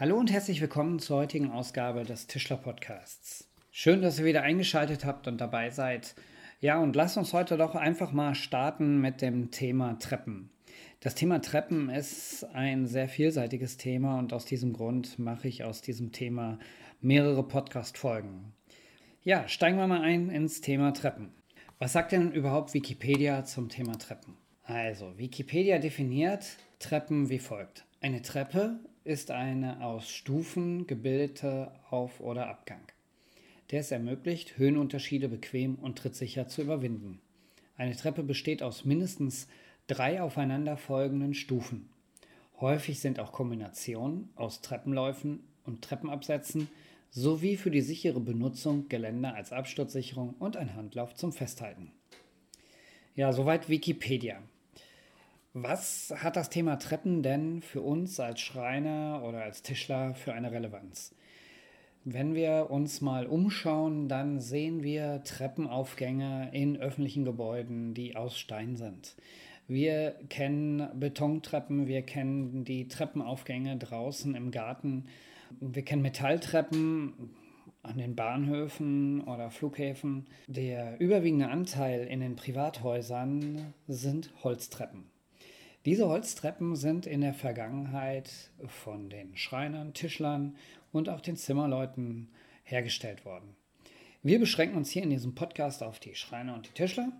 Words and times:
Hallo 0.00 0.16
und 0.16 0.32
herzlich 0.32 0.62
willkommen 0.62 0.98
zur 0.98 1.18
heutigen 1.18 1.50
Ausgabe 1.50 2.04
des 2.04 2.26
Tischler 2.26 2.56
Podcasts. 2.56 3.50
Schön, 3.70 4.00
dass 4.00 4.18
ihr 4.18 4.24
wieder 4.24 4.40
eingeschaltet 4.40 5.04
habt 5.04 5.28
und 5.28 5.38
dabei 5.42 5.68
seid. 5.68 6.14
Ja, 6.58 6.80
und 6.80 6.96
lasst 6.96 7.18
uns 7.18 7.34
heute 7.34 7.58
doch 7.58 7.74
einfach 7.74 8.10
mal 8.10 8.34
starten 8.34 9.02
mit 9.02 9.20
dem 9.20 9.50
Thema 9.50 9.98
Treppen. 9.98 10.48
Das 11.00 11.14
Thema 11.14 11.42
Treppen 11.42 11.90
ist 11.90 12.44
ein 12.54 12.86
sehr 12.86 13.10
vielseitiges 13.10 13.76
Thema 13.76 14.18
und 14.18 14.32
aus 14.32 14.46
diesem 14.46 14.72
Grund 14.72 15.18
mache 15.18 15.48
ich 15.48 15.64
aus 15.64 15.82
diesem 15.82 16.12
Thema 16.12 16.58
mehrere 17.02 17.46
Podcast-Folgen. 17.46 18.54
Ja, 19.22 19.48
steigen 19.48 19.76
wir 19.76 19.86
mal 19.86 20.00
ein 20.00 20.30
ins 20.30 20.62
Thema 20.62 20.94
Treppen. 20.94 21.34
Was 21.78 21.92
sagt 21.92 22.12
denn 22.12 22.32
überhaupt 22.32 22.72
Wikipedia 22.72 23.44
zum 23.44 23.68
Thema 23.68 23.98
Treppen? 23.98 24.38
Also, 24.62 25.18
Wikipedia 25.18 25.78
definiert 25.78 26.56
Treppen 26.78 27.28
wie 27.28 27.38
folgt. 27.38 27.84
Eine 28.00 28.22
Treppe 28.22 28.80
ist 29.10 29.32
eine 29.32 29.84
aus 29.84 30.08
Stufen 30.08 30.86
gebildete 30.86 31.72
Auf- 31.90 32.20
oder 32.20 32.46
Abgang, 32.46 32.80
der 33.72 33.80
es 33.80 33.90
ermöglicht, 33.90 34.56
Höhenunterschiede 34.56 35.28
bequem 35.28 35.74
und 35.74 35.98
trittsicher 35.98 36.46
zu 36.46 36.62
überwinden. 36.62 37.20
Eine 37.76 37.96
Treppe 37.96 38.22
besteht 38.22 38.62
aus 38.62 38.84
mindestens 38.84 39.48
drei 39.88 40.22
aufeinanderfolgenden 40.22 41.34
Stufen. 41.34 41.88
Häufig 42.60 43.00
sind 43.00 43.18
auch 43.18 43.32
Kombinationen 43.32 44.30
aus 44.36 44.60
Treppenläufen 44.60 45.40
und 45.64 45.82
Treppenabsätzen 45.82 46.68
sowie 47.10 47.56
für 47.56 47.72
die 47.72 47.80
sichere 47.80 48.20
Benutzung 48.20 48.88
Geländer 48.88 49.34
als 49.34 49.52
Absturzsicherung 49.52 50.34
und 50.38 50.56
ein 50.56 50.76
Handlauf 50.76 51.16
zum 51.16 51.32
Festhalten. 51.32 51.90
Ja, 53.16 53.32
soweit 53.32 53.68
Wikipedia. 53.68 54.40
Was 55.52 56.14
hat 56.16 56.36
das 56.36 56.48
Thema 56.48 56.76
Treppen 56.76 57.24
denn 57.24 57.60
für 57.60 57.80
uns 57.80 58.20
als 58.20 58.38
Schreiner 58.40 59.24
oder 59.24 59.42
als 59.42 59.62
Tischler 59.62 60.14
für 60.14 60.32
eine 60.32 60.52
Relevanz? 60.52 61.12
Wenn 62.04 62.36
wir 62.36 62.68
uns 62.70 63.00
mal 63.00 63.26
umschauen, 63.26 64.08
dann 64.08 64.38
sehen 64.38 64.84
wir 64.84 65.24
Treppenaufgänge 65.24 66.50
in 66.52 66.76
öffentlichen 66.76 67.24
Gebäuden, 67.24 67.94
die 67.94 68.14
aus 68.14 68.38
Stein 68.38 68.76
sind. 68.76 69.16
Wir 69.66 70.14
kennen 70.28 70.88
Betontreppen, 71.00 71.88
wir 71.88 72.02
kennen 72.02 72.64
die 72.64 72.86
Treppenaufgänge 72.86 73.76
draußen 73.76 74.36
im 74.36 74.52
Garten, 74.52 75.06
wir 75.58 75.84
kennen 75.84 76.02
Metalltreppen 76.02 77.34
an 77.82 77.98
den 77.98 78.14
Bahnhöfen 78.14 79.22
oder 79.24 79.50
Flughäfen. 79.50 80.28
Der 80.46 81.00
überwiegende 81.00 81.48
Anteil 81.48 82.06
in 82.06 82.20
den 82.20 82.36
Privathäusern 82.36 83.74
sind 83.88 84.30
Holztreppen. 84.44 85.09
Diese 85.84 86.08
Holztreppen 86.08 86.76
sind 86.76 87.06
in 87.06 87.20
der 87.20 87.34
Vergangenheit 87.34 88.30
von 88.66 89.08
den 89.08 89.36
Schreinern, 89.36 89.94
Tischlern 89.94 90.56
und 90.92 91.08
auch 91.08 91.20
den 91.20 91.36
Zimmerleuten 91.36 92.28
hergestellt 92.64 93.24
worden. 93.24 93.56
Wir 94.22 94.38
beschränken 94.38 94.76
uns 94.76 94.90
hier 94.90 95.02
in 95.02 95.10
diesem 95.10 95.34
Podcast 95.34 95.82
auf 95.82 95.98
die 95.98 96.14
Schreiner 96.14 96.54
und 96.54 96.66
die 96.66 96.74
Tischler 96.74 97.12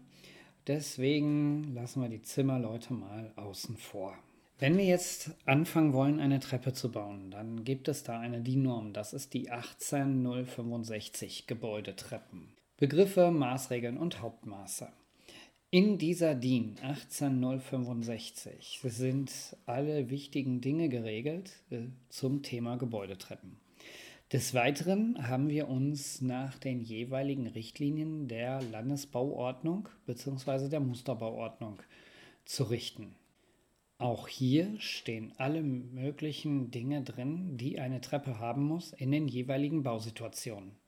Deswegen 0.66 1.74
lassen 1.74 2.02
wir 2.02 2.08
die 2.08 2.22
Zimmerleute 2.22 2.92
mal 2.92 3.32
außen 3.36 3.76
vor. 3.76 4.16
Wenn 4.58 4.76
wir 4.76 4.84
jetzt 4.84 5.30
anfangen 5.46 5.94
wollen, 5.94 6.20
eine 6.20 6.38
Treppe 6.38 6.74
zu 6.74 6.92
bauen, 6.92 7.30
dann 7.30 7.64
gibt 7.64 7.88
es 7.88 8.02
da 8.02 8.20
eine 8.20 8.42
DIN-Norm. 8.42 8.92
Das 8.92 9.14
ist 9.14 9.32
die 9.32 9.50
18065 9.50 11.46
Gebäudetreppen. 11.46 12.52
Begriffe, 12.76 13.30
Maßregeln 13.30 13.96
und 13.96 14.20
Hauptmaße. 14.20 14.88
In 15.72 15.98
dieser 15.98 16.34
DIN 16.34 16.78
18065 16.82 18.80
sind 18.82 19.56
alle 19.66 20.10
wichtigen 20.10 20.60
Dinge 20.60 20.88
geregelt 20.88 21.52
äh, 21.70 21.82
zum 22.08 22.42
Thema 22.42 22.74
Gebäudetreppen. 22.74 23.56
Des 24.32 24.52
Weiteren 24.52 25.28
haben 25.28 25.48
wir 25.48 25.68
uns 25.68 26.22
nach 26.22 26.58
den 26.58 26.80
jeweiligen 26.80 27.46
Richtlinien 27.46 28.26
der 28.26 28.60
Landesbauordnung 28.62 29.88
bzw. 30.06 30.68
der 30.68 30.80
Musterbauordnung 30.80 31.80
zu 32.44 32.64
richten. 32.64 33.14
Auch 33.98 34.26
hier 34.26 34.74
stehen 34.80 35.32
alle 35.36 35.62
möglichen 35.62 36.72
Dinge 36.72 37.04
drin, 37.04 37.56
die 37.58 37.78
eine 37.78 38.00
Treppe 38.00 38.40
haben 38.40 38.64
muss 38.64 38.92
in 38.92 39.12
den 39.12 39.28
jeweiligen 39.28 39.84
Bausituationen. 39.84 40.79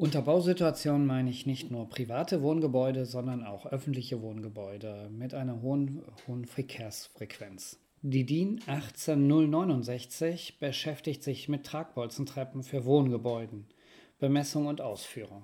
Unter 0.00 0.22
Bausituationen 0.22 1.06
meine 1.06 1.28
ich 1.28 1.44
nicht 1.44 1.70
nur 1.70 1.90
private 1.90 2.40
Wohngebäude, 2.40 3.04
sondern 3.04 3.44
auch 3.44 3.66
öffentliche 3.66 4.22
Wohngebäude 4.22 5.10
mit 5.10 5.34
einer 5.34 5.60
hohen, 5.60 6.00
hohen 6.26 6.46
Verkehrsfrequenz. 6.46 7.78
Die 8.00 8.24
DIN 8.24 8.62
18069 8.66 10.58
beschäftigt 10.58 11.22
sich 11.22 11.50
mit 11.50 11.66
Tragbolzentreppen 11.66 12.62
für 12.62 12.86
Wohngebäuden, 12.86 13.66
Bemessung 14.18 14.68
und 14.68 14.80
Ausführung. 14.80 15.42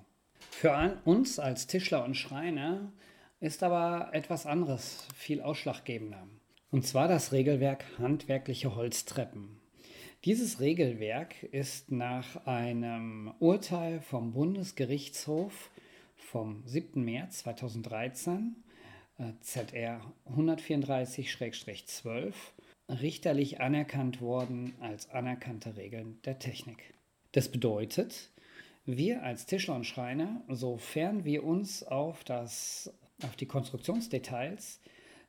Für 0.49 0.97
uns 1.05 1.37
als 1.37 1.67
Tischler 1.67 2.03
und 2.03 2.17
Schreiner 2.17 2.91
ist 3.39 3.61
aber 3.61 4.09
etwas 4.13 4.47
anderes 4.47 5.05
viel 5.13 5.39
ausschlaggebender. 5.39 6.27
Und 6.71 6.83
zwar 6.83 7.07
das 7.07 7.31
Regelwerk 7.31 7.85
handwerkliche 7.99 8.75
Holztreppen. 8.75 9.56
Dieses 10.25 10.59
Regelwerk 10.59 11.43
ist 11.43 11.91
nach 11.91 12.47
einem 12.47 13.33
Urteil 13.39 14.01
vom 14.01 14.33
Bundesgerichtshof 14.33 15.69
vom 16.15 16.63
7. 16.65 17.05
März 17.05 17.39
2013 17.39 18.55
ZR 19.41 20.01
134-12 20.35 22.33
richterlich 22.89 23.61
anerkannt 23.61 24.19
worden 24.19 24.73
als 24.79 25.09
anerkannte 25.11 25.77
Regeln 25.77 26.19
der 26.25 26.39
Technik. 26.39 26.95
Das 27.33 27.49
bedeutet, 27.49 28.31
wir 28.85 29.21
als 29.23 29.45
Tischler 29.45 29.75
und 29.75 29.85
Schreiner, 29.85 30.41
sofern 30.49 31.25
wir 31.25 31.43
uns 31.43 31.83
auf, 31.83 32.23
das, 32.23 32.91
auf 33.23 33.35
die 33.35 33.45
Konstruktionsdetails 33.45 34.79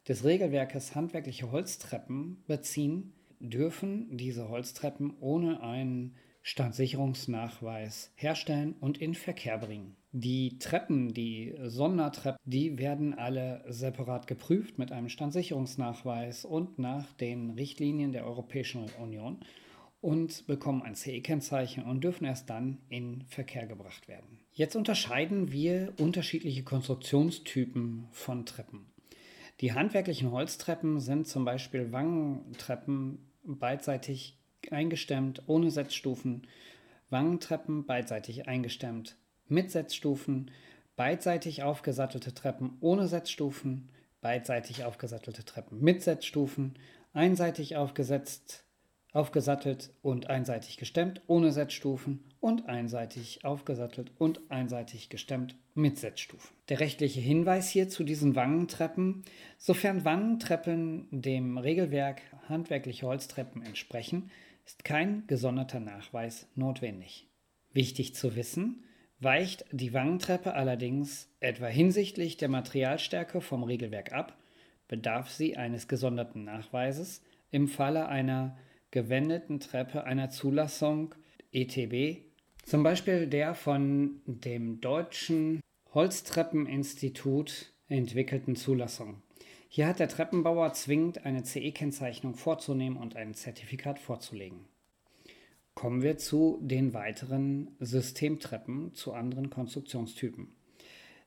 des 0.09 0.25
Regelwerkes 0.25 0.95
handwerkliche 0.95 1.51
Holztreppen 1.51 2.43
beziehen, 2.47 3.13
dürfen 3.41 4.17
diese 4.17 4.49
Holztreppen 4.49 5.15
ohne 5.21 5.63
einen 5.63 6.17
Standsicherungsnachweis 6.43 8.13
herstellen 8.15 8.75
und 8.81 8.99
in 8.99 9.15
Verkehr 9.15 9.59
bringen. 9.59 9.97
Die 10.13 10.59
Treppen, 10.59 11.13
die 11.13 11.55
Sondertreppen, 11.65 12.39
die 12.45 12.79
werden 12.79 13.13
alle 13.13 13.63
separat 13.69 14.27
geprüft 14.27 14.79
mit 14.79 14.91
einem 14.91 15.11
Standsicherungsnachweis 15.11 16.47
und 16.47 16.79
nach 16.79 17.13
den 17.13 17.51
Richtlinien 17.51 18.13
der 18.13 18.25
Europäischen 18.25 18.87
Union 18.99 19.41
und 20.01 20.47
bekommen 20.47 20.83
ein 20.83 20.95
CE-Kennzeichen 20.95 21.85
und 21.85 22.03
dürfen 22.03 22.25
erst 22.25 22.49
dann 22.49 22.79
in 22.89 23.25
Verkehr 23.29 23.67
gebracht 23.67 24.09
werden. 24.09 24.41
Jetzt 24.53 24.77
unterscheiden 24.77 25.53
wir 25.53 25.93
unterschiedliche 25.99 26.63
Konstruktionstypen 26.63 28.09
von 28.13 28.47
Treppen. 28.47 28.87
Die 29.61 29.73
handwerklichen 29.73 30.31
Holztreppen 30.31 31.01
sind 31.01 31.27
zum 31.27 31.45
Beispiel 31.45 31.91
Wangentreppen 31.91 33.19
beidseitig 33.49 34.39
eingestemmt, 34.71 35.43
ohne 35.47 35.71
Setzstufen, 35.71 36.47
Wangentreppen 37.11 37.87
beidseitig 37.87 38.49
eingestemmt, 38.49 39.17
mit 39.47 39.71
Setzstufen, 39.71 40.51
beidseitig 40.97 41.63
aufgesattelte 41.63 42.35
Treppen 42.35 42.77
ohne 42.81 43.09
Setzstufen, 43.09 43.89
beidseitig 44.21 44.85
aufgesattelte 44.85 45.45
Treppen 45.45 45.81
mit 45.81 46.03
Setzstufen, 46.03 46.79
einseitig 47.15 47.77
aufgesetzt, 47.77 48.65
aufgesattelt 49.13 49.91
und 50.03 50.29
einseitig 50.29 50.77
gestemmt 50.77 51.23
ohne 51.27 51.53
Setzstufen 51.53 52.25
und 52.41 52.69
einseitig 52.69 53.45
aufgesattelt 53.45 54.13
und 54.19 54.51
einseitig 54.51 55.09
gestemmt 55.09 55.57
mit 55.75 55.99
Setzstufen. 55.99 56.55
Der 56.69 56.81
rechtliche 56.81 57.21
Hinweis 57.21 57.71
hier 57.71 57.89
zu 57.89 58.05
diesen 58.05 58.37
Wangentreppen, 58.37 59.23
sofern 59.57 60.05
Wangentreppen 60.05 61.09
dem 61.11 61.57
Regelwerk 61.59 62.21
handwerkliche 62.49 63.07
Holztreppen 63.07 63.63
entsprechen, 63.63 64.31
ist 64.67 64.85
kein 64.85 65.27
gesonderter 65.27 65.81
Nachweis 65.81 66.47
notwendig. 66.55 67.27
Wichtig 67.73 68.15
zu 68.15 68.37
wissen, 68.37 68.85
weicht 69.21 69.65
die 69.73 69.95
Wangentreppe 69.95 70.55
allerdings 70.55 71.29
etwa 71.41 71.67
hinsichtlich 71.67 72.37
der 72.37 72.49
Materialstärke 72.49 73.41
vom 73.41 73.63
Regelwerk 73.63 74.13
ab, 74.13 74.37
bedarf 74.87 75.31
sie 75.31 75.57
eines 75.57 75.89
gesonderten 75.89 76.45
Nachweises 76.45 77.23
im 77.51 77.69
Falle 77.69 78.09
einer 78.09 78.59
gewendeten 78.91 79.61
Treppe 79.61 80.05
einer 80.05 80.31
Zulassung 80.31 81.15
ETB, 81.53 82.23
zum 82.65 82.83
Beispiel 82.83 83.27
der 83.27 83.55
von 83.55 84.21
dem 84.27 84.81
Deutschen 84.81 85.61
Holztreppeninstitut 85.95 87.73
entwickelten 87.89 88.57
Zulassung. 88.57 89.23
Hier 89.71 89.87
hat 89.87 89.99
der 89.99 90.09
Treppenbauer 90.09 90.73
zwingend 90.73 91.25
eine 91.25 91.45
CE-Kennzeichnung 91.45 92.35
vorzunehmen 92.35 92.97
und 92.97 93.17
ein 93.17 93.35
Zertifikat 93.35 93.99
vorzulegen. 93.99 94.67
Kommen 95.75 96.03
wir 96.03 96.19
zu 96.19 96.59
den 96.61 96.93
weiteren 96.93 97.77
Systemtreppen 97.79 98.95
zu 98.95 99.13
anderen 99.13 99.51
Konstruktionstypen. 99.51 100.49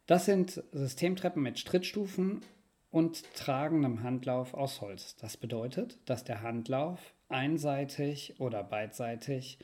Das 0.08 0.26
sind 0.26 0.64
Systemtreppen 0.72 1.42
mit 1.42 1.58
Strittstufen 1.58 2.42
und 2.90 3.24
tragendem 3.34 4.04
Handlauf 4.04 4.54
aus 4.54 4.82
Holz. 4.82 5.16
Das 5.16 5.38
bedeutet, 5.38 6.00
dass 6.06 6.24
der 6.24 6.42
Handlauf 6.42 7.14
einseitig 7.32 8.40
oder 8.40 8.64
beidseitig 8.64 9.58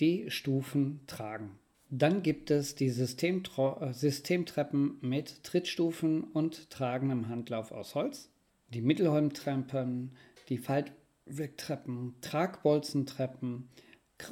die 0.00 0.30
Stufen 0.30 1.00
tragen. 1.06 1.58
Dann 1.90 2.22
gibt 2.22 2.50
es 2.50 2.74
die 2.74 2.88
Systemtro 2.88 3.92
Systemtreppen 3.92 4.96
mit 5.02 5.44
Trittstufen 5.44 6.24
und 6.24 6.70
tragendem 6.70 7.28
Handlauf 7.28 7.70
aus 7.70 7.94
Holz, 7.94 8.30
die 8.68 8.80
Mittelholmtreppen, 8.80 10.16
die 10.48 10.56
Faltwegtreppen, 10.56 12.14
Tragbolzentreppen 12.22 13.68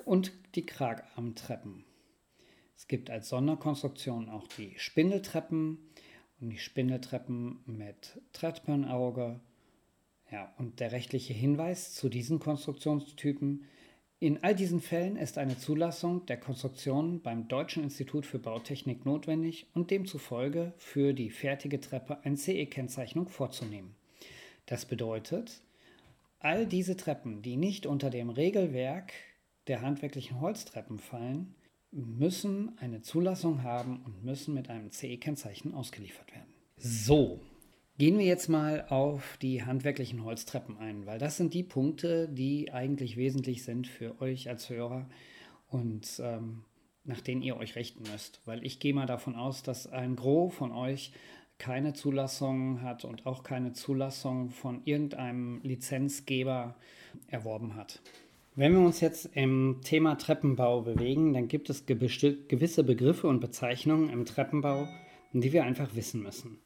und 0.07 0.33
die 0.55 0.65
Kragarmtreppen. 0.65 1.85
Es 2.77 2.89
gibt 2.89 3.11
als 3.11 3.29
Sonderkonstruktion 3.29 4.31
auch 4.31 4.47
die 4.47 4.73
Spindeltreppen 4.79 5.77
und 6.41 6.49
die 6.49 6.59
Spindeltreppen 6.59 7.61
mit 7.67 8.19
Treppenauge. 8.33 9.41
Ja, 10.31 10.53
und 10.59 10.81
der 10.81 10.93
rechtliche 10.93 11.33
Hinweis 11.33 11.95
zu 11.95 12.09
diesen 12.09 12.39
Konstruktionstypen 12.39 13.65
in 14.23 14.45
all 14.45 14.55
diesen 14.55 14.83
Fällen 14.83 15.17
ist 15.17 15.39
eine 15.39 15.57
Zulassung 15.57 16.27
der 16.27 16.37
Konstruktion 16.37 17.23
beim 17.23 17.49
Deutschen 17.49 17.83
Institut 17.83 18.27
für 18.27 18.39
Bautechnik 18.39 19.07
notwendig 19.07 19.67
und 19.73 19.91
demzufolge 19.91 20.75
für 20.77 21.15
die 21.15 21.31
fertige 21.31 21.81
Treppe 21.81 22.23
eine 22.23 22.37
CE-Kennzeichnung 22.37 23.29
vorzunehmen. 23.29 23.95
Das 24.67 24.85
bedeutet, 24.85 25.63
all 26.39 26.67
diese 26.67 26.99
Treppen, 26.99 27.41
die 27.41 27.57
nicht 27.57 27.87
unter 27.87 28.11
dem 28.11 28.29
Regelwerk 28.29 29.15
der 29.69 29.81
handwerklichen 29.81 30.39
Holztreppen 30.39 30.99
fallen, 30.99 31.55
müssen 31.91 32.77
eine 32.79 33.01
Zulassung 33.01 33.63
haben 33.63 34.03
und 34.05 34.23
müssen 34.23 34.53
mit 34.53 34.69
einem 34.69 34.93
CE-Kennzeichen 34.93 35.73
ausgeliefert 35.73 36.31
werden. 36.35 36.53
So, 36.77 37.41
Gehen 38.01 38.19
wir 38.19 38.25
jetzt 38.25 38.49
mal 38.49 38.87
auf 38.89 39.37
die 39.43 39.63
handwerklichen 39.63 40.25
Holztreppen 40.25 40.79
ein, 40.79 41.05
weil 41.05 41.19
das 41.19 41.37
sind 41.37 41.53
die 41.53 41.63
Punkte, 41.63 42.31
die 42.31 42.73
eigentlich 42.73 43.19
wesentlich 43.19 43.63
sind 43.63 43.87
für 43.87 44.19
euch 44.23 44.49
als 44.49 44.71
Hörer 44.71 45.07
und 45.69 46.19
ähm, 46.25 46.63
nach 47.05 47.21
denen 47.21 47.43
ihr 47.43 47.59
euch 47.59 47.77
richten 47.77 48.05
müsst. 48.11 48.41
Weil 48.47 48.65
ich 48.65 48.81
gehe 48.81 48.95
mal 48.95 49.05
davon 49.05 49.35
aus, 49.35 49.63
dass 49.63 49.87
ein 49.87 50.17
Gros 50.17 50.55
von 50.55 50.73
euch 50.73 51.13
keine 51.59 51.93
Zulassung 51.93 52.81
hat 52.81 53.05
und 53.05 53.27
auch 53.27 53.43
keine 53.43 53.75
Zulassung 53.75 54.49
von 54.49 54.81
irgendeinem 54.87 55.61
Lizenzgeber 55.63 56.77
erworben 57.27 57.75
hat. 57.75 58.01
Wenn 58.55 58.73
wir 58.73 58.81
uns 58.81 59.01
jetzt 59.01 59.29
im 59.35 59.81
Thema 59.85 60.15
Treppenbau 60.15 60.81
bewegen, 60.81 61.35
dann 61.35 61.49
gibt 61.49 61.69
es 61.69 61.85
gewisse 61.85 62.83
Begriffe 62.83 63.27
und 63.27 63.41
Bezeichnungen 63.41 64.09
im 64.09 64.25
Treppenbau, 64.25 64.89
die 65.35 65.53
wir 65.53 65.65
einfach 65.65 65.95
wissen 65.95 66.23
müssen. 66.23 66.61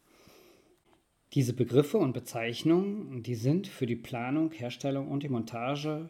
Diese 1.34 1.52
Begriffe 1.52 1.98
und 1.98 2.12
Bezeichnungen, 2.12 3.24
die 3.24 3.34
sind 3.34 3.66
für 3.66 3.86
die 3.86 3.96
Planung, 3.96 4.52
Herstellung 4.52 5.08
und 5.08 5.24
die 5.24 5.28
Montage 5.28 6.08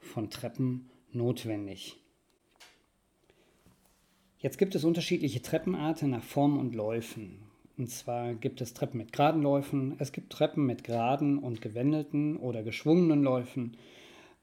von 0.00 0.30
Treppen 0.30 0.90
notwendig. 1.12 1.96
Jetzt 4.38 4.58
gibt 4.58 4.74
es 4.74 4.82
unterschiedliche 4.82 5.42
Treppenarten 5.42 6.10
nach 6.10 6.24
Form 6.24 6.58
und 6.58 6.74
Läufen. 6.74 7.38
Und 7.78 7.88
zwar 7.88 8.34
gibt 8.34 8.60
es 8.60 8.74
Treppen 8.74 8.98
mit 8.98 9.12
geraden 9.12 9.42
Läufen, 9.42 9.94
es 10.00 10.10
gibt 10.10 10.32
Treppen 10.32 10.66
mit 10.66 10.82
geraden 10.82 11.38
und 11.38 11.62
gewendelten 11.62 12.36
oder 12.36 12.64
geschwungenen 12.64 13.22
Läufen. 13.22 13.76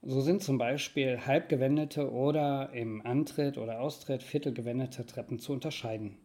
So 0.02 0.22
sind 0.22 0.42
zum 0.42 0.58
Beispiel 0.58 1.20
halbgewendete 1.26 2.10
oder 2.10 2.72
im 2.74 3.06
Antritt 3.06 3.58
oder 3.58 3.82
Austritt 3.82 4.24
viertelgewendete 4.24 5.06
Treppen 5.06 5.40
zu 5.40 5.52
unterscheiden. 5.52 6.16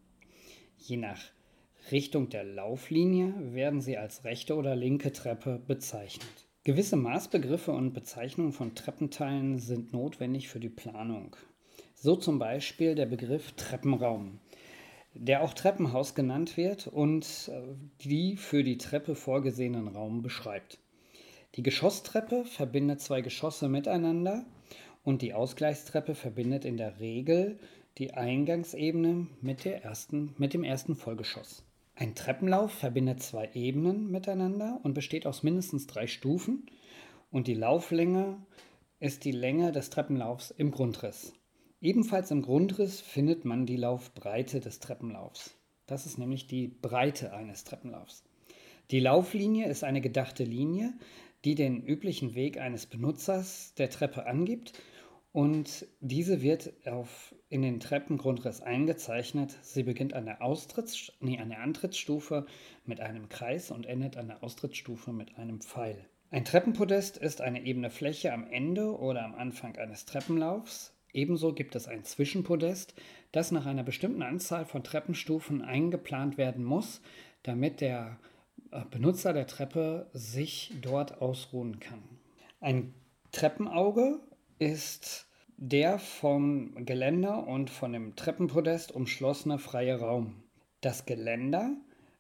Je 0.79 0.97
nach 0.97 1.21
Richtung 1.93 2.31
der 2.31 2.43
Lauflinie 2.43 3.33
werden 3.55 3.81
sie 3.81 3.97
als 3.97 4.25
rechte 4.25 4.57
oder 4.57 4.75
linke 4.75 5.13
Treppe 5.13 5.61
bezeichnet. 5.67 6.47
Gewisse 6.65 6.97
Maßbegriffe 6.97 7.71
und 7.71 7.93
Bezeichnungen 7.93 8.53
von 8.53 8.75
Treppenteilen 8.75 9.59
sind 9.59 9.93
notwendig 9.93 10.49
für 10.49 10.59
die 10.59 10.69
Planung. 10.69 11.37
So 11.95 12.17
zum 12.17 12.41
Beispiel 12.41 12.97
der 12.97 13.07
Begriff 13.07 13.53
Treppenraum, 13.53 14.41
der 15.15 15.43
auch 15.43 15.55
Treppenhaus 15.55 16.17
genannt 16.17 16.57
wird 16.57 16.89
und 16.89 17.51
äh, 17.53 17.63
die 18.03 18.37
für 18.37 18.65
die 18.65 18.79
Treppe 18.79 19.15
vorgesehenen 19.15 19.87
Raum 19.87 20.23
beschreibt. 20.23 20.79
Die 21.55 21.63
Geschosstreppe 21.63 22.45
verbindet 22.45 23.01
zwei 23.01 23.21
Geschosse 23.21 23.69
miteinander 23.69 24.45
und 25.05 25.23
die 25.23 25.35
Ausgleichstreppe 25.35 26.17
verbindet 26.17 26.65
in 26.65 26.77
der 26.77 26.99
Regel 26.99 27.61
die 27.99 28.13
Eingangsebene 28.13 29.29
mit, 29.41 29.65
ersten, 29.65 30.35
mit 30.37 30.53
dem 30.53 30.65
ersten 30.65 30.97
Vollgeschoss. 30.97 31.66
Ein 31.99 32.15
Treppenlauf 32.15 32.73
verbindet 32.73 33.23
zwei 33.23 33.49
Ebenen 33.55 34.11
miteinander 34.11 34.81
und 34.83 34.93
besteht 34.93 35.27
aus 35.27 35.43
mindestens 35.43 35.87
drei 35.87 36.07
Stufen 36.07 36.67
und 37.31 37.47
die 37.47 37.55
Lauflänge 37.55 38.37
ist 39.01 39.25
die 39.25 39.33
Länge 39.33 39.73
des 39.73 39.89
Treppenlaufs 39.89 40.51
im 40.51 40.73
Grundriss. 40.73 41.33
Ebenfalls 41.81 42.31
im 42.31 42.43
Grundriss 42.43 43.01
findet 43.01 43.47
man 43.47 43.65
die 43.65 43.79
Laufbreite 43.79 44.61
des 44.61 44.79
Treppenlaufs. 44.79 45.57
Das 45.87 46.05
ist 46.05 46.19
nämlich 46.19 46.47
die 46.47 46.69
Breite 46.69 47.33
eines 47.33 47.65
Treppenlaufs. 47.65 48.25
Die 48.91 49.01
Lauflinie 49.01 49.67
ist 49.67 49.83
eine 49.83 50.03
gedachte 50.03 50.45
Linie, 50.45 50.93
die 51.47 51.55
den 51.55 51.83
üblichen 51.83 52.35
Weg 52.35 52.59
eines 52.61 52.85
Benutzers 52.85 53.73
der 53.75 53.89
Treppe 53.89 54.27
angibt 54.27 54.75
und 55.33 55.87
diese 56.01 56.43
wird 56.43 56.75
auf, 56.87 57.35
in 57.49 57.63
den 57.63 57.81
Treppengrundriss 57.81 58.61
eingezeichnet. 58.61 59.57
Sie 59.63 59.83
beginnt 59.83 60.15
an 60.15 60.25
der, 60.25 60.43
Austritts, 60.43 61.13
nee, 61.21 61.39
an 61.39 61.51
der 61.51 61.61
Antrittsstufe 61.61 62.47
mit 62.85 63.01
einem 63.01 63.29
Kreis 63.29 63.71
und 63.71 63.87
endet 63.87 64.17
an 64.17 64.29
der 64.29 64.43
Austrittsstufe 64.43 65.13
mit 65.13 65.39
einem 65.39 65.61
Pfeil. 65.61 66.05
Ein 66.31 66.45
Treppenpodest 66.45 67.17
ist 67.17 67.41
eine 67.41 67.65
ebene 67.65 67.91
Fläche 67.91 68.33
am 68.33 68.47
Ende 68.51 68.99
oder 68.99 69.25
am 69.25 69.35
Anfang 69.35 69.77
eines 69.77 70.07
Treppenlaufs. 70.07 70.93
Ebenso 71.13 71.55
gibt 71.55 71.77
es 71.77 71.87
ein 71.87 72.05
Zwischenpodest, 72.05 72.95
das 73.33 73.53
nach 73.53 73.65
einer 73.65 73.85
bestimmten 73.85 74.23
Anzahl 74.23 74.65
von 74.65 74.83
Treppenstufen 74.83 75.63
eingeplant 75.63 76.37
werden 76.37 76.65
muss, 76.65 77.01
damit 77.43 77.81
der 77.81 78.19
äh, 78.73 78.83
Benutzer 78.91 79.33
der 79.33 79.47
Treppe 79.47 80.11
sich 80.13 80.75
dort 80.83 81.23
ausruhen 81.23 81.79
kann. 81.79 82.03
Ein 82.61 82.93
Treppenauge 83.31 84.21
ist 84.59 85.26
der 85.57 85.99
vom 85.99 86.85
Geländer 86.85 87.47
und 87.47 87.71
von 87.71 87.93
dem 87.93 88.17
Treppenpodest 88.17 88.93
umschlossene 88.93 89.59
freie 89.59 89.99
Raum. 89.99 90.43
Das 90.81 91.07
Geländer 91.07 91.77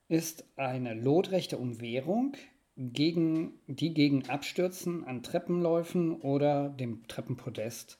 ist 0.08 0.44
eine 0.56 0.94
lotrechte 0.94 1.58
Umwehrung, 1.58 2.36
gegen, 2.76 3.52
die 3.66 3.94
gegen 3.94 4.28
Abstürzen 4.28 5.04
an 5.04 5.22
Treppenläufen 5.22 6.20
oder 6.20 6.68
dem 6.68 7.06
Treppenpodest 7.08 7.98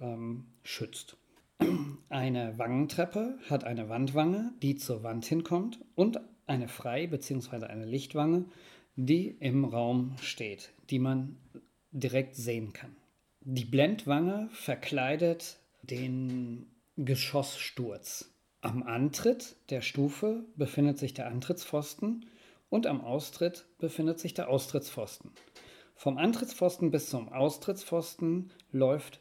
ähm, 0.00 0.46
schützt. 0.62 1.16
Eine 2.08 2.58
Wangentreppe 2.58 3.38
hat 3.48 3.64
eine 3.64 3.88
Wandwange, 3.88 4.52
die 4.62 4.76
zur 4.76 5.02
Wand 5.02 5.24
hinkommt, 5.24 5.80
und 5.94 6.20
eine 6.46 6.68
Frei- 6.68 7.06
bzw. 7.06 7.66
eine 7.66 7.84
Lichtwange, 7.84 8.46
die 8.96 9.28
im 9.40 9.64
Raum 9.64 10.16
steht, 10.20 10.72
die 10.90 10.98
man 10.98 11.36
direkt 11.92 12.36
sehen 12.36 12.72
kann. 12.72 12.96
Die 13.44 13.64
Blendwange 13.64 14.48
verkleidet 14.52 15.56
den 15.82 16.70
Geschosssturz. 16.96 18.32
Am 18.60 18.84
Antritt 18.84 19.56
der 19.68 19.80
Stufe 19.80 20.44
befindet 20.54 20.98
sich 20.98 21.12
der 21.12 21.26
Antrittspfosten 21.26 22.26
und 22.70 22.86
am 22.86 23.00
Austritt 23.00 23.64
befindet 23.80 24.20
sich 24.20 24.32
der 24.32 24.48
Austrittspfosten. 24.48 25.32
Vom 25.96 26.18
Antrittspfosten 26.18 26.92
bis 26.92 27.10
zum 27.10 27.32
Austrittspfosten 27.32 28.52
läuft 28.70 29.20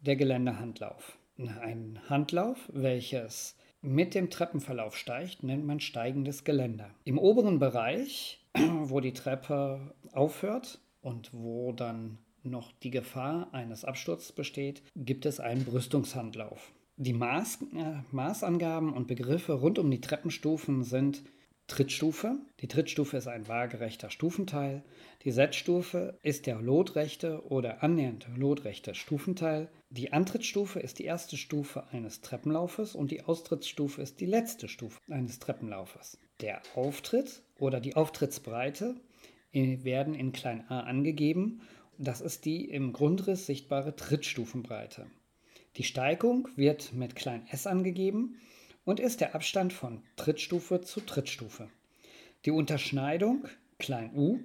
der 0.00 0.16
Geländehandlauf. 0.16 1.16
Ein 1.38 1.98
Handlauf, 2.10 2.58
welches 2.74 3.56
mit 3.80 4.14
dem 4.14 4.28
Treppenverlauf 4.28 4.98
steigt, 4.98 5.44
nennt 5.44 5.64
man 5.64 5.80
steigendes 5.80 6.44
Geländer. 6.44 6.90
Im 7.04 7.18
oberen 7.18 7.58
Bereich, 7.58 8.44
wo 8.54 9.00
die 9.00 9.14
Treppe 9.14 9.94
aufhört 10.12 10.78
und 11.00 11.32
wo 11.32 11.72
dann 11.72 12.18
noch 12.44 12.72
die 12.82 12.90
Gefahr 12.90 13.52
eines 13.52 13.84
Absturzes 13.84 14.32
besteht, 14.32 14.82
gibt 14.96 15.26
es 15.26 15.40
einen 15.40 15.64
Brüstungshandlauf. 15.64 16.72
Die 16.96 17.14
Maß, 17.14 17.58
äh, 17.74 18.02
Maßangaben 18.10 18.92
und 18.92 19.06
Begriffe 19.06 19.54
rund 19.54 19.78
um 19.78 19.90
die 19.90 20.00
Treppenstufen 20.00 20.84
sind 20.84 21.22
Trittstufe. 21.68 22.38
Die 22.60 22.68
Trittstufe 22.68 23.16
ist 23.16 23.28
ein 23.28 23.48
waagerechter 23.48 24.10
Stufenteil. 24.10 24.82
Die 25.24 25.30
Setzstufe 25.30 26.18
ist 26.22 26.46
der 26.46 26.60
lotrechte 26.60 27.46
oder 27.46 27.82
annähernd 27.82 28.26
lotrechte 28.36 28.94
Stufenteil. 28.94 29.70
Die 29.88 30.12
Antrittsstufe 30.12 30.80
ist 30.80 30.98
die 30.98 31.04
erste 31.04 31.36
Stufe 31.36 31.86
eines 31.90 32.20
Treppenlaufes 32.20 32.94
und 32.94 33.10
die 33.10 33.24
Austrittsstufe 33.24 34.02
ist 34.02 34.20
die 34.20 34.26
letzte 34.26 34.68
Stufe 34.68 35.00
eines 35.08 35.38
Treppenlaufes. 35.38 36.18
Der 36.40 36.60
Auftritt 36.74 37.42
oder 37.58 37.80
die 37.80 37.96
Auftrittsbreite 37.96 38.96
äh, 39.52 39.78
werden 39.82 40.14
in 40.14 40.32
klein 40.32 40.68
a 40.68 40.80
angegeben 40.80 41.62
das 42.02 42.20
ist 42.20 42.44
die 42.44 42.68
im 42.68 42.92
Grundriss 42.92 43.46
sichtbare 43.46 43.94
Trittstufenbreite. 43.94 45.06
Die 45.76 45.84
Steigung 45.84 46.48
wird 46.56 46.92
mit 46.92 47.14
klein 47.14 47.46
s 47.50 47.66
angegeben 47.66 48.36
und 48.84 49.00
ist 49.00 49.20
der 49.20 49.34
Abstand 49.34 49.72
von 49.72 50.02
Trittstufe 50.16 50.80
zu 50.80 51.00
Trittstufe. 51.00 51.68
Die 52.44 52.50
Unterschneidung 52.50 53.46
klein 53.78 54.10
u 54.14 54.40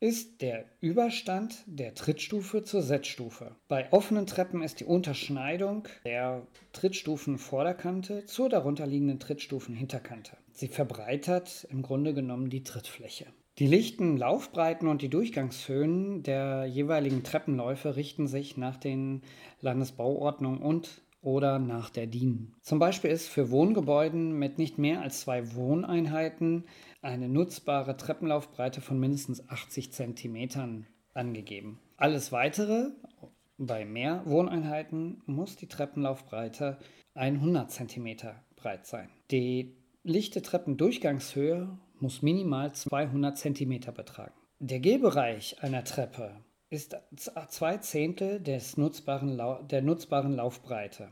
ist 0.00 0.42
der 0.42 0.64
Überstand 0.80 1.62
der 1.66 1.94
Trittstufe 1.94 2.64
zur 2.64 2.82
Setzstufe. 2.82 3.54
Bei 3.68 3.92
offenen 3.92 4.26
Treppen 4.26 4.60
ist 4.62 4.80
die 4.80 4.84
Unterschneidung 4.84 5.86
der 6.04 6.44
Trittstufen-Vorderkante 6.72 8.26
zur 8.26 8.48
darunterliegenden 8.48 9.20
Trittstufen-Hinterkante. 9.20 10.36
Sie 10.52 10.66
verbreitert 10.66 11.68
im 11.70 11.82
Grunde 11.82 12.14
genommen 12.14 12.50
die 12.50 12.64
Trittfläche. 12.64 13.26
Die 13.58 13.66
lichten 13.66 14.16
Laufbreiten 14.16 14.88
und 14.88 15.02
die 15.02 15.10
Durchgangshöhen 15.10 16.22
der 16.22 16.64
jeweiligen 16.64 17.22
Treppenläufe 17.22 17.96
richten 17.96 18.26
sich 18.26 18.56
nach 18.56 18.76
den 18.76 19.22
Landesbauordnungen 19.60 20.62
und 20.62 21.02
oder 21.20 21.58
nach 21.58 21.90
der 21.90 22.06
DIN. 22.06 22.54
Zum 22.62 22.78
Beispiel 22.78 23.10
ist 23.10 23.28
für 23.28 23.50
Wohngebäuden 23.50 24.38
mit 24.38 24.58
nicht 24.58 24.78
mehr 24.78 25.02
als 25.02 25.20
zwei 25.20 25.54
Wohneinheiten 25.54 26.64
eine 27.02 27.28
nutzbare 27.28 27.96
Treppenlaufbreite 27.96 28.80
von 28.80 28.98
mindestens 28.98 29.48
80 29.48 29.92
cm 29.92 30.84
angegeben. 31.14 31.78
Alles 31.96 32.32
weitere, 32.32 32.90
bei 33.58 33.84
mehr 33.84 34.22
Wohneinheiten, 34.24 35.22
muss 35.26 35.56
die 35.56 35.68
Treppenlaufbreite 35.68 36.78
100 37.14 37.70
cm 37.70 38.16
breit 38.56 38.86
sein. 38.86 39.08
Die 39.30 39.76
lichte 40.02 40.42
Treppendurchgangshöhe 40.42 41.78
muss 42.02 42.20
minimal 42.20 42.72
200 42.74 43.38
cm 43.38 43.80
betragen. 43.94 44.34
Der 44.58 44.80
Gehbereich 44.80 45.62
einer 45.62 45.84
Treppe 45.84 46.36
ist 46.68 46.96
zwei 47.16 47.78
Zehntel 47.78 48.40
des 48.40 48.76
nutzbaren 48.76 49.40
der 49.68 49.82
nutzbaren 49.82 50.34
Laufbreite. 50.34 51.08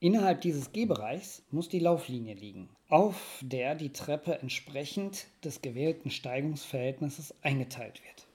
Innerhalb 0.00 0.42
dieses 0.42 0.72
Gehbereichs 0.72 1.42
muss 1.50 1.68
die 1.68 1.78
Lauflinie 1.78 2.34
liegen, 2.34 2.68
auf 2.88 3.38
der 3.42 3.74
die 3.74 3.92
Treppe 3.92 4.38
entsprechend 4.38 5.26
des 5.44 5.62
gewählten 5.62 6.10
Steigungsverhältnisses 6.10 7.34
eingeteilt 7.42 8.02
wird. 8.04 8.26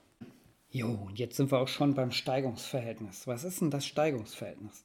Jo, 0.71 0.87
und 0.87 1.19
jetzt 1.19 1.37
sind 1.37 1.51
wir 1.51 1.59
auch 1.59 1.67
schon 1.67 1.95
beim 1.95 2.11
Steigungsverhältnis. 2.11 3.27
Was 3.27 3.43
ist 3.43 3.61
denn 3.61 3.71
das 3.71 3.85
Steigungsverhältnis? 3.85 4.83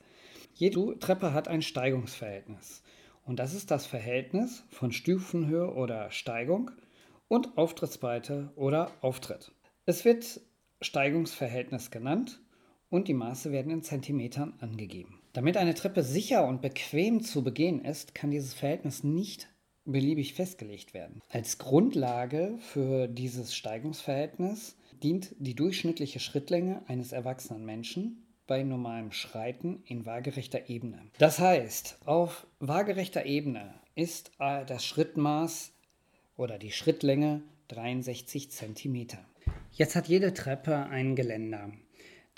Jede 0.55 0.99
Treppe 0.99 1.33
hat 1.33 1.49
ein 1.49 1.63
Steigungsverhältnis. 1.63 2.83
Und 3.25 3.39
das 3.39 3.55
ist 3.55 3.71
das 3.71 3.87
Verhältnis 3.87 4.65
von 4.71 4.93
Stufenhöhe 4.93 5.73
oder 5.73 6.11
Steigung 6.11 6.71
und 7.29 7.57
Auftrittsbreite 7.57 8.53
oder 8.57 8.91
Auftritt. 9.01 9.53
Es 9.87 10.05
wird 10.05 10.41
Steigungsverhältnis 10.81 11.91
genannt 11.91 12.41
und 12.91 13.09
die 13.09 13.15
Maße 13.15 13.53
werden 13.53 13.73
in 13.73 13.83
Zentimetern 13.83 14.55
angegeben. 14.61 15.21
Damit 15.33 15.57
eine 15.57 15.75
Treppe 15.75 16.03
sicher 16.03 16.47
und 16.47 16.63
bequem 16.63 17.23
zu 17.23 17.43
begehen 17.43 17.85
ist, 17.85 18.15
kann 18.15 18.31
dieses 18.31 18.55
Verhältnis 18.55 19.03
nicht 19.03 19.49
beliebig 19.85 20.35
festgelegt 20.35 20.95
werden. 20.95 21.21
Als 21.29 21.59
Grundlage 21.59 22.57
für 22.61 23.09
dieses 23.09 23.55
Steigungsverhältnis 23.55 24.77
dient 25.03 25.35
die 25.39 25.55
durchschnittliche 25.55 26.21
Schrittlänge 26.21 26.83
eines 26.87 27.13
erwachsenen 27.13 27.65
Menschen 27.65 28.23
bei 28.47 28.63
normalem 28.63 29.13
Schreiten 29.13 29.83
in 29.87 30.07
waagerechter 30.07 30.69
Ebene. 30.69 31.01
Das 31.19 31.39
heißt, 31.39 31.99
auf 32.07 32.47
waagerechter 32.61 33.27
Ebene 33.27 33.75
ist 33.95 34.31
das 34.39 34.85
Schrittmaß 34.85 35.74
oder 36.37 36.59
die 36.59 36.73
Schrittlänge 36.73 37.43
63 37.69 38.51
cm. 38.51 39.07
Jetzt 39.73 39.97
hat 39.97 40.09
jede 40.09 40.35
Treppe 40.35 40.87
ein 40.87 41.17
Geländer. 41.17 41.73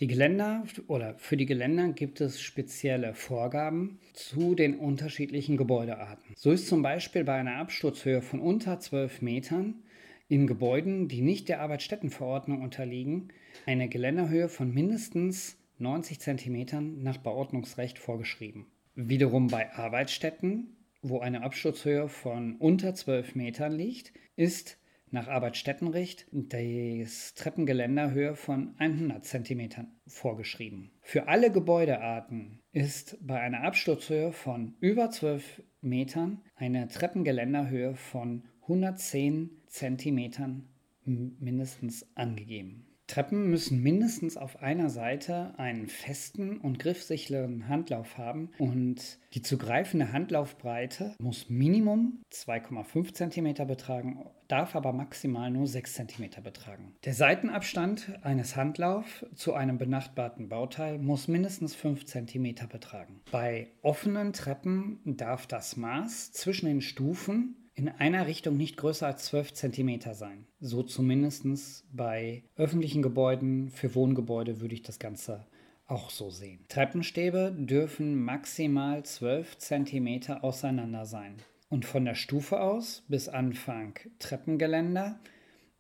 Die 0.00 0.07
Geländer 0.07 0.65
oder 0.88 1.15
für 1.15 1.38
die 1.38 1.47
Geländer 1.47 1.88
gibt 1.88 2.21
es 2.21 2.41
spezielle 2.41 3.15
Vorgaben 3.15 3.99
zu 4.12 4.55
den 4.55 4.79
unterschiedlichen 4.79 5.57
Gebäudearten. 5.57 6.35
So 6.37 6.53
ist 6.53 6.69
zum 6.69 6.83
Beispiel 6.83 7.25
bei 7.25 7.35
einer 7.35 7.57
Absturzhöhe 7.57 8.21
von 8.21 8.41
unter 8.41 8.79
12 8.79 9.23
Metern 9.23 9.83
in 10.29 10.47
Gebäuden, 10.47 11.09
die 11.09 11.23
nicht 11.23 11.49
der 11.49 11.62
Arbeitsstättenverordnung 11.62 12.61
unterliegen, 12.61 13.29
eine 13.65 13.88
Geländerhöhe 13.88 14.50
von 14.50 14.73
mindestens 14.75 15.57
90 15.79 16.21
cm 16.21 17.03
nach 17.03 17.17
Bauordnungsrecht 17.17 17.99
vorgeschrieben. 17.99 18.67
Wiederum 18.95 19.49
bei 19.49 19.73
Arbeitsstätten, 19.73 20.75
wo 21.09 21.21
eine 21.21 21.43
Absturzhöhe 21.43 22.09
von 22.09 22.57
unter 22.57 22.95
12 22.95 23.35
Metern 23.35 23.73
liegt, 23.73 24.13
ist 24.37 24.79
nach 25.11 25.29
Arbeitsstättenrecht 25.29 26.27
das 26.33 27.35
Treppengeländerhöhe 27.35 28.35
von 28.35 28.75
100 28.79 29.25
cm 29.25 29.87
vorgeschrieben. 30.07 30.91
Für 31.01 31.29
alle 31.29 31.53
Gebäudearten 31.53 32.61
ist 32.73 33.17
bei 33.25 33.41
einer 33.41 33.63
Absturzhöhe 33.63 34.33
von 34.33 34.75
über 34.81 35.11
12 35.11 35.63
Metern 35.81 36.43
eine 36.57 36.89
Treppengeländerhöhe 36.89 37.95
von 37.95 38.43
110 38.63 39.63
cm 39.69 40.65
mindestens 41.05 42.07
angegeben. 42.17 42.86
Treppen 43.07 43.51
müssen 43.51 43.83
mindestens 43.83 44.37
auf 44.37 44.63
einer 44.63 44.91
Seite 44.91 45.55
einen 45.59 45.87
festen 45.87 46.59
und 46.59 46.79
griffsicheren 46.79 47.69
Handlauf 47.69 48.19
haben 48.19 48.51
und 48.59 49.19
die 49.33 49.43
zu 49.43 49.59
greifende 49.59 50.13
Handlaufbreite 50.13 51.15
muss 51.21 51.49
Minimum 51.49 52.23
2,5 52.33 53.13
cm 53.15 53.67
betragen, 53.67 54.25
darf 54.49 54.75
aber 54.75 54.93
maximal 54.93 55.51
nur 55.51 55.67
6 55.67 55.95
cm 55.95 56.43
betragen. 56.43 56.95
Der 57.05 57.15
Seitenabstand 57.15 58.19
eines 58.23 58.57
Handlaufs 58.57 59.25
zu 59.35 59.55
einem 59.55 59.79
benachbarten 59.79 60.49
Bauteil 60.49 60.99
muss 60.99 61.29
mindestens 61.29 61.75
5 61.75 62.07
cm 62.07 62.55
betragen. 62.69 63.21
Bei 63.31 63.69
offenen 63.83 64.33
Treppen 64.33 65.01
darf 65.05 65.47
das 65.47 65.77
Maß 65.77 66.33
zwischen 66.33 66.67
den 66.67 66.81
Stufen 66.81 67.57
in 67.76 67.90
einer 67.90 68.26
Richtung 68.26 68.56
nicht 68.56 68.78
größer 68.78 69.06
als 69.06 69.26
12 69.26 69.52
cm 69.52 70.00
sein. 70.14 70.47
So 70.61 70.83
zumindest 70.83 71.85
bei 71.92 72.42
öffentlichen 72.56 73.02
Gebäuden. 73.02 73.71
Für 73.71 73.95
Wohngebäude 73.95 74.61
würde 74.61 74.75
ich 74.75 74.83
das 74.83 74.99
Ganze 74.99 75.47
auch 75.87 76.09
so 76.11 76.30
sehen. 76.30 76.64
Treppenstäbe 76.68 77.54
dürfen 77.56 78.21
maximal 78.21 79.04
12 79.04 79.59
cm 79.59 80.33
auseinander 80.40 81.04
sein. 81.04 81.37
Und 81.68 81.85
von 81.85 82.06
der 82.06 82.14
Stufe 82.14 82.61
aus 82.61 83.04
bis 83.09 83.28
Anfang 83.28 83.99
Treppengeländer 84.18 85.21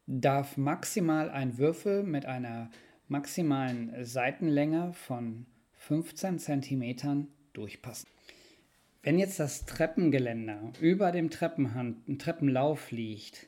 darf 0.06 0.58
maximal 0.58 1.30
ein 1.30 1.56
Würfel 1.56 2.02
mit 2.02 2.26
einer 2.26 2.70
maximalen 3.08 4.04
Seitenlänge 4.04 4.92
von 4.92 5.46
15 5.72 6.38
cm 6.40 7.28
durchpassen. 7.54 8.08
Wenn 9.06 9.20
jetzt 9.20 9.38
das 9.38 9.66
Treppengeländer 9.66 10.72
über 10.80 11.12
dem 11.12 11.30
Treppenlauf 11.30 12.90
liegt, 12.90 13.46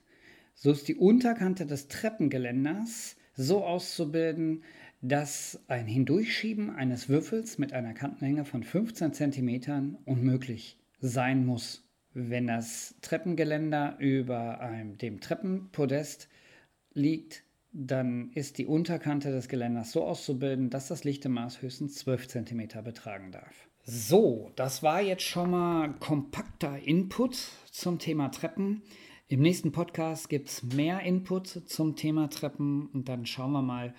so 0.55 0.71
ist 0.71 0.87
die 0.87 0.95
Unterkante 0.95 1.67
des 1.67 1.89
Treppengeländers 1.89 3.17
so 3.35 3.65
auszubilden, 3.65 4.63
dass 5.03 5.61
ein 5.67 5.89
Hindurchschieben 5.89 6.71
eines 6.71 7.09
Würfels 7.09 7.59
mit 7.59 7.73
einer 7.73 7.93
Kantenlänge 7.93 8.45
von 8.45 8.63
15 8.63 9.13
cm 9.13 9.99
unmöglich 10.05 10.79
sein 11.01 11.45
muss. 11.45 11.85
Wenn 12.15 12.47
das 12.47 12.95
Treppengeländer 13.03 13.97
über 13.99 14.61
einem, 14.61 14.97
dem 14.97 15.19
Treppenpodest 15.19 16.29
liegt, 16.95 17.43
dann 17.73 18.31
ist 18.31 18.59
die 18.59 18.67
Unterkante 18.67 19.33
des 19.33 19.49
Geländers 19.49 19.91
so 19.91 20.05
auszubilden, 20.05 20.71
dass 20.71 20.87
das 20.87 21.03
lichte 21.03 21.29
Maß 21.29 21.63
höchstens 21.63 21.97
12 21.97 22.29
cm 22.29 22.69
betragen 22.85 23.33
darf. 23.33 23.68
So, 23.91 24.53
das 24.55 24.83
war 24.83 25.01
jetzt 25.01 25.23
schon 25.23 25.53
mal 25.53 25.95
kompakter 25.95 26.79
Input 26.79 27.37
zum 27.71 27.99
Thema 27.99 28.29
Treppen. 28.29 28.83
Im 29.29 29.41
nächsten 29.41 29.73
Podcast 29.73 30.29
gibt 30.29 30.51
es 30.51 30.63
mehr 30.63 31.01
Input 31.01 31.47
zum 31.47 31.97
Thema 31.97 32.29
Treppen 32.29 32.91
und 32.93 33.09
dann 33.09 33.25
schauen 33.25 33.53
wir 33.53 33.63
mal, 33.63 33.95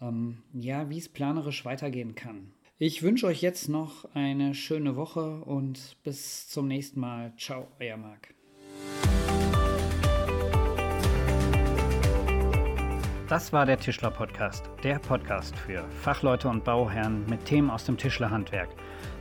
ähm, 0.00 0.42
ja, 0.52 0.90
wie 0.90 0.98
es 0.98 1.08
planerisch 1.08 1.64
weitergehen 1.64 2.16
kann. 2.16 2.50
Ich 2.76 3.04
wünsche 3.04 3.28
euch 3.28 3.40
jetzt 3.40 3.68
noch 3.68 4.04
eine 4.16 4.52
schöne 4.52 4.96
Woche 4.96 5.42
und 5.44 5.96
bis 6.02 6.48
zum 6.48 6.66
nächsten 6.66 6.98
Mal. 6.98 7.32
Ciao, 7.36 7.68
euer 7.78 7.98
Marc. 7.98 8.34
Das 13.28 13.52
war 13.52 13.64
der 13.64 13.78
Tischler 13.78 14.10
Podcast, 14.10 14.68
der 14.82 14.98
Podcast 14.98 15.54
für 15.54 15.88
Fachleute 16.02 16.48
und 16.48 16.64
Bauherren 16.64 17.24
mit 17.26 17.44
Themen 17.44 17.70
aus 17.70 17.84
dem 17.84 17.96
Tischlerhandwerk. 17.96 18.70